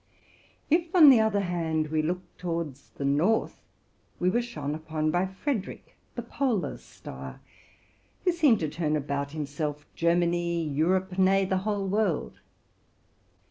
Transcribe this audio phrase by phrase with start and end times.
[0.71, 3.61] If, on the other hand, we looked towards the north,
[4.19, 7.39] we were shone upon by Frederick, the polar star,
[8.25, 12.39] who seemed to turn about himself Germany, Europe,— nay, the whole world.